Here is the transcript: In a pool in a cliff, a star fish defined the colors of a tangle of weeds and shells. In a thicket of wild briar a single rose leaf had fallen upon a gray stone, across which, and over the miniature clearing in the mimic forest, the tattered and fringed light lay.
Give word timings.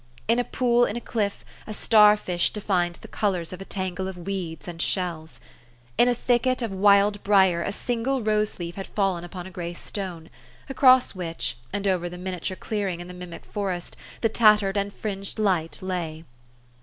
In 0.27 0.39
a 0.39 0.43
pool 0.43 0.83
in 0.83 0.95
a 0.95 0.99
cliff, 0.99 1.45
a 1.67 1.75
star 1.75 2.17
fish 2.17 2.49
defined 2.51 2.97
the 3.03 3.07
colors 3.07 3.53
of 3.53 3.61
a 3.61 3.65
tangle 3.65 4.07
of 4.07 4.17
weeds 4.17 4.67
and 4.67 4.81
shells. 4.81 5.39
In 5.95 6.07
a 6.07 6.15
thicket 6.15 6.63
of 6.63 6.71
wild 6.71 7.23
briar 7.23 7.61
a 7.61 7.71
single 7.71 8.23
rose 8.23 8.57
leaf 8.57 8.73
had 8.77 8.87
fallen 8.87 9.23
upon 9.23 9.45
a 9.45 9.51
gray 9.51 9.75
stone, 9.75 10.31
across 10.67 11.13
which, 11.13 11.57
and 11.71 11.87
over 11.87 12.09
the 12.09 12.17
miniature 12.17 12.57
clearing 12.57 12.99
in 12.99 13.07
the 13.09 13.13
mimic 13.13 13.45
forest, 13.45 13.95
the 14.21 14.29
tattered 14.29 14.75
and 14.75 14.91
fringed 14.91 15.37
light 15.37 15.77
lay. 15.83 16.23